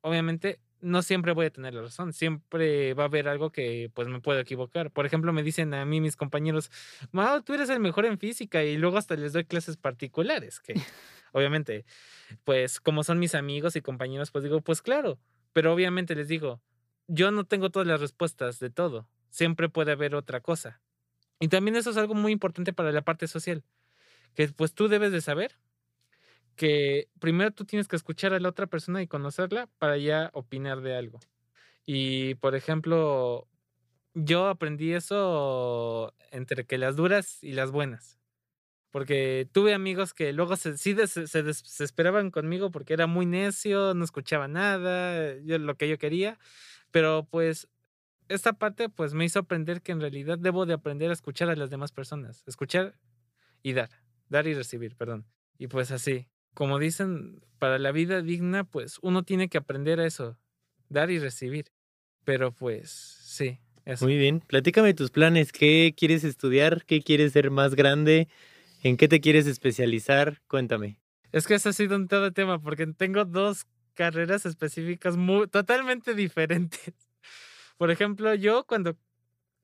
[0.00, 4.08] obviamente, no siempre voy a tener la razón, siempre va a haber algo que pues
[4.08, 4.90] me puedo equivocar.
[4.90, 6.70] Por ejemplo, me dicen a mí mis compañeros,
[7.10, 10.74] Mao, tú eres el mejor en física y luego hasta les doy clases particulares, que
[11.32, 11.84] obviamente,
[12.44, 15.18] pues como son mis amigos y compañeros, pues digo, pues claro,
[15.52, 16.60] pero obviamente les digo,
[17.06, 20.80] yo no tengo todas las respuestas de todo, siempre puede haber otra cosa.
[21.40, 23.64] Y también eso es algo muy importante para la parte social,
[24.34, 25.56] que pues tú debes de saber
[26.56, 30.80] que primero tú tienes que escuchar a la otra persona y conocerla para ya opinar
[30.80, 31.20] de algo.
[31.86, 33.46] Y por ejemplo,
[34.14, 38.18] yo aprendí eso entre que las duras y las buenas.
[38.90, 44.04] Porque tuve amigos que luego se, sí se, desesperaban conmigo porque era muy necio, no
[44.04, 46.38] escuchaba nada, lo que yo quería.
[46.90, 47.68] Pero pues
[48.28, 51.56] esta parte pues me hizo aprender que en realidad debo de aprender a escuchar a
[51.56, 52.42] las demás personas.
[52.46, 52.98] Escuchar
[53.62, 53.90] y dar.
[54.28, 55.26] Dar y recibir, perdón.
[55.58, 60.06] Y pues así como dicen, para la vida digna, pues uno tiene que aprender a
[60.06, 60.36] eso,
[60.88, 61.66] dar y recibir.
[62.24, 63.60] Pero pues sí.
[63.84, 64.04] Eso.
[64.04, 66.84] Muy bien, platícame tus planes, ¿qué quieres estudiar?
[66.84, 68.26] ¿Qué quieres ser más grande?
[68.82, 70.42] ¿En qué te quieres especializar?
[70.48, 70.98] Cuéntame.
[71.30, 73.64] Es que eso ha sido un todo tema, porque tengo dos
[73.94, 77.07] carreras específicas muy, totalmente diferentes.
[77.78, 78.96] Por ejemplo, yo cuando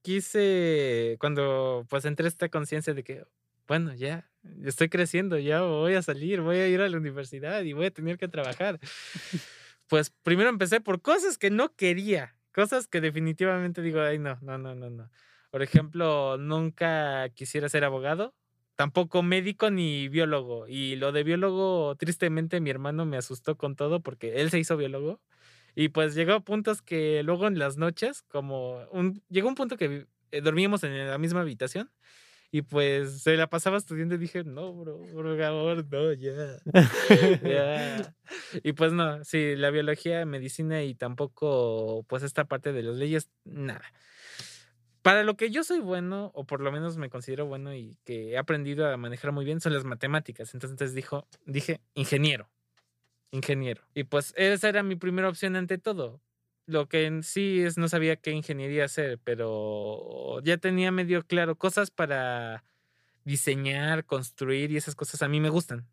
[0.02, 3.24] quise, cuando pues entré esta conciencia de que,
[3.68, 4.30] bueno, ya,
[4.64, 7.90] estoy creciendo, ya voy a salir, voy a ir a la universidad y voy a
[7.90, 8.80] tener que trabajar.
[9.86, 14.56] Pues primero empecé por cosas que no quería, cosas que definitivamente digo, ay, no, no,
[14.58, 15.10] no, no, no.
[15.50, 18.34] Por ejemplo, nunca quisiera ser abogado,
[18.76, 20.66] tampoco médico ni biólogo.
[20.68, 24.76] Y lo de biólogo, tristemente, mi hermano me asustó con todo porque él se hizo
[24.76, 25.20] biólogo.
[25.74, 29.76] Y pues llegó a puntos que luego en las noches, como un, llegó un punto
[29.76, 31.90] que eh, dormíamos en la misma habitación
[32.54, 36.12] y pues se la pasaba estudiando y dije, no, bro, por favor, no,
[37.42, 38.14] ya.
[38.62, 43.28] Y pues no, sí, la biología, medicina y tampoco, pues esta parte de las leyes,
[43.44, 43.82] nada.
[45.02, 48.30] Para lo que yo soy bueno, o por lo menos me considero bueno y que
[48.30, 50.54] he aprendido a manejar muy bien, son las matemáticas.
[50.54, 52.53] Entonces dijo, dije, ingeniero.
[53.34, 53.82] Ingeniero.
[53.94, 56.22] Y pues esa era mi primera opción ante todo
[56.66, 61.56] lo que en sí es no sabía qué ingeniería hacer, pero ya tenía medio claro
[61.56, 62.64] cosas para
[63.24, 65.86] diseñar, construir y esas cosas a mí me gustan.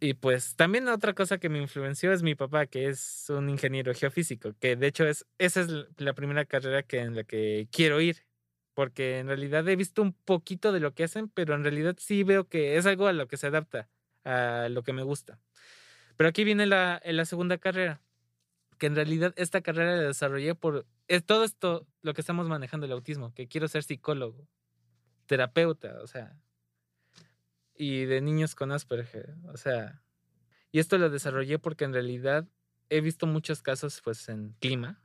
[0.00, 3.94] Y pues también otra cosa que me influenció es mi papá, que es un ingeniero
[3.94, 8.00] geofísico, que de hecho es esa es la primera carrera que en la que quiero
[8.00, 8.26] ir,
[8.74, 12.24] porque en realidad he visto un poquito de lo que hacen, pero en realidad sí
[12.24, 13.88] veo que es algo a lo que se adapta,
[14.24, 15.40] a lo que me gusta.
[16.16, 18.00] Pero aquí viene la, la segunda carrera
[18.78, 22.86] que en realidad esta carrera la desarrollé por es todo esto lo que estamos manejando
[22.86, 24.48] el autismo, que quiero ser psicólogo,
[25.26, 26.36] terapeuta, o sea,
[27.74, 30.02] y de niños con Asperger, o sea,
[30.72, 32.48] y esto lo desarrollé porque en realidad
[32.88, 35.02] he visto muchos casos pues en clima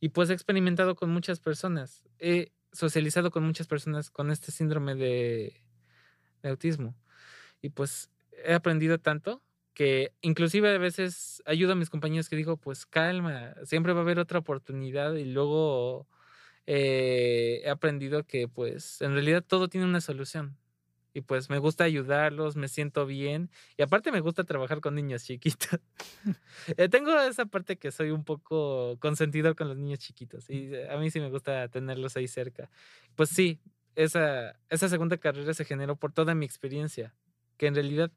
[0.00, 4.94] y pues he experimentado con muchas personas, he socializado con muchas personas con este síndrome
[4.94, 5.62] de,
[6.42, 6.94] de autismo
[7.62, 8.10] y pues
[8.44, 9.42] he aprendido tanto
[9.78, 14.02] que inclusive a veces ayudo a mis compañeros que digo, pues calma, siempre va a
[14.02, 16.08] haber otra oportunidad y luego
[16.66, 20.56] eh, he aprendido que pues en realidad todo tiene una solución
[21.14, 25.22] y pues me gusta ayudarlos, me siento bien y aparte me gusta trabajar con niños
[25.22, 25.78] chiquitos.
[26.76, 30.96] Eh, tengo esa parte que soy un poco consentido con los niños chiquitos y a
[30.96, 32.68] mí sí me gusta tenerlos ahí cerca.
[33.14, 33.60] Pues sí,
[33.94, 37.14] esa, esa segunda carrera se generó por toda mi experiencia,
[37.56, 38.10] que en realidad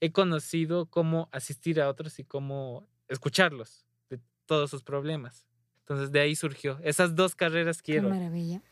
[0.00, 5.46] he conocido cómo asistir a otros y cómo escucharlos de todos sus problemas.
[5.80, 6.78] Entonces de ahí surgió.
[6.82, 8.08] Esas dos carreras quiero.
[8.08, 8.62] Qué maravilla.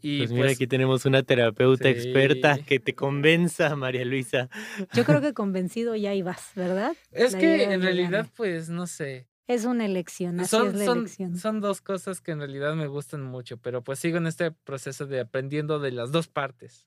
[0.00, 4.48] y pues mira, pues aquí tenemos una terapeuta experta que te convenza, María Luisa.
[4.94, 6.96] Yo creo que convencido ya ibas, ¿verdad?
[7.10, 9.26] Es que en realidad, pues, no sé.
[9.48, 11.38] Es una elección, así es la son, elección.
[11.38, 15.06] Son dos cosas que en realidad me gustan mucho, pero pues sigo en este proceso
[15.06, 16.86] de aprendiendo de las dos partes,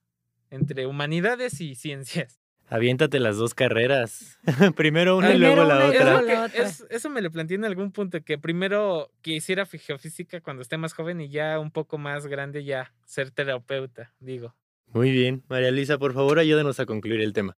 [0.52, 2.41] entre humanidades y ciencias.
[2.72, 4.40] Aviéntate las dos carreras.
[4.78, 6.50] primero una y luego la otra.
[6.90, 11.20] eso me lo planteé en algún punto, que primero quisiera geofísica cuando esté más joven
[11.20, 14.56] y ya un poco más grande ya ser terapeuta, digo.
[14.88, 15.44] Muy bien.
[15.50, 17.58] María Luisa, por favor, ayúdenos a concluir el tema.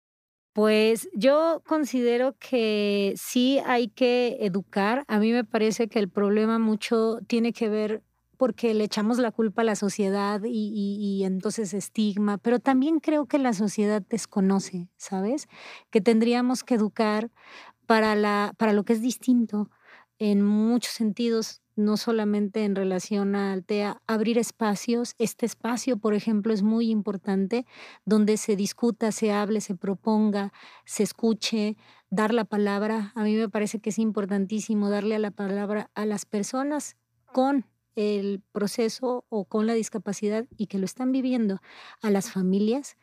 [0.51, 5.03] Pues yo considero que sí hay que educar.
[5.07, 8.01] A mí me parece que el problema mucho tiene que ver
[8.43, 13.37] porque le echamos la culpa a la sociedad y, entonces estigma, pero también creo que
[13.37, 15.47] la sociedad desconoce, ¿sabes?
[15.91, 17.31] Que tendríamos que educar
[17.85, 19.69] para, la, para lo que es distinto
[20.19, 25.15] en muchos sentidos no solamente en relación al TEA, abrir espacios.
[25.19, 27.65] Este espacio, por ejemplo, es muy importante,
[28.03, 30.51] donde se discuta, se hable, se proponga,
[30.83, 31.77] se escuche,
[32.09, 33.13] dar la palabra.
[33.15, 36.97] A mí me parece que es importantísimo darle a la palabra a las personas
[37.31, 37.65] con
[37.95, 41.61] el proceso o con la discapacidad y que lo están viviendo,
[42.01, 42.97] a las familias.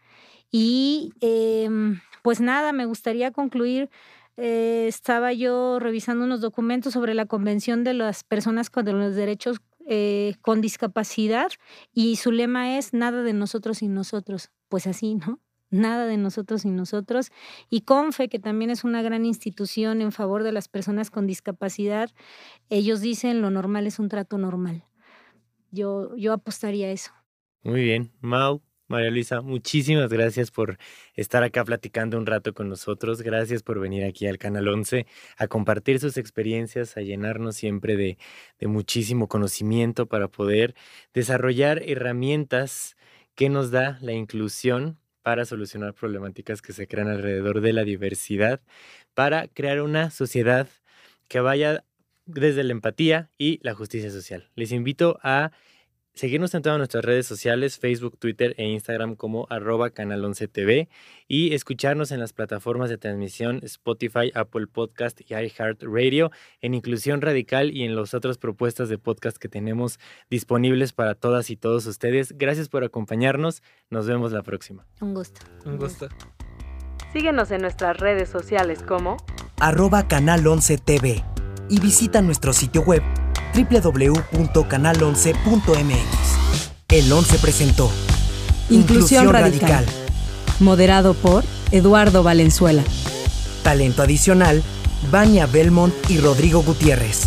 [0.51, 3.91] Y em, pues nada, me gustaría concluir
[4.43, 9.61] eh, estaba yo revisando unos documentos sobre la Convención de las Personas con los Derechos
[9.87, 11.51] eh, con Discapacidad
[11.93, 14.51] y su lema es nada de nosotros y nosotros.
[14.69, 15.41] Pues así, ¿no?
[15.71, 17.31] Nada de nosotros y nosotros.
[17.69, 22.11] Y CONFE, que también es una gran institución en favor de las personas con discapacidad,
[22.69, 24.85] ellos dicen lo normal es un trato normal.
[25.71, 27.13] Yo, yo apostaría a eso.
[27.63, 28.11] Muy bien.
[28.21, 30.77] Mau, María Luisa, muchísimas gracias por
[31.15, 33.23] estar acá platicando un rato con nosotros.
[33.23, 35.07] Gracias por venir aquí al Canal 11
[35.37, 38.19] a compartir sus experiencias, a llenarnos siempre de,
[38.59, 40.75] de muchísimo conocimiento para poder
[41.15, 42.97] desarrollar herramientas
[43.37, 48.61] que nos da la inclusión para solucionar problemáticas que se crean alrededor de la diversidad,
[49.15, 50.69] para crear una sociedad
[51.29, 51.85] que vaya
[52.27, 54.51] desde la empatía y la justicia social.
[54.55, 55.53] Les invito a
[56.15, 60.89] seguirnos en todas nuestras redes sociales, Facebook, Twitter e Instagram como arroba canal 11 TV
[61.29, 66.31] y escucharnos en las plataformas de transmisión Spotify, Apple Podcast y iHeartRadio
[66.61, 69.99] en Inclusión Radical y en las otras propuestas de podcast que tenemos
[70.29, 72.37] disponibles para todas y todos ustedes.
[72.37, 73.63] Gracias por acompañarnos.
[73.91, 74.87] Nos vemos la próxima.
[75.01, 75.41] Un gusto.
[75.65, 76.09] Un gusto.
[77.13, 79.17] Síguenos en nuestras redes sociales como
[79.59, 81.25] arroba canal 11 TV
[81.69, 83.03] y visita nuestro sitio web
[83.55, 85.95] www.canal11.mx.
[86.89, 87.91] El 11 presentó
[88.69, 89.87] Inclusión, Radical.
[90.61, 92.83] Moderado por Eduardo Valenzuela.
[93.63, 94.63] Talento adicional,
[95.11, 97.23] Vania Belmont y Rodrigo Gutiérrez.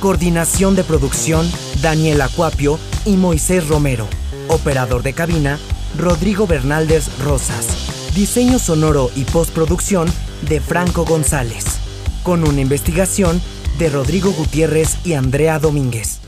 [0.00, 1.50] Coordinación de producción,
[1.80, 4.06] Daniel Acuapio y Moisés Romero.
[4.48, 5.58] Operador de cabina,
[5.98, 7.66] Rodrigo Bernaldez Rosas.
[8.14, 10.08] Diseño sonoro y postproducción
[10.48, 11.64] de Franco González.
[12.24, 13.40] Con una investigación
[13.78, 16.21] de Rodrigo Gutiérrez y Andrea Domínguez.